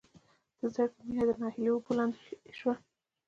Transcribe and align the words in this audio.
د 0.59 0.61
زدکړې 0.73 1.01
مینه 1.09 1.23
د 1.27 1.31
ناهیلۍ 1.41 1.69
اوبو 1.73 1.91
لاندې 1.97 2.21
شوه 2.57 2.75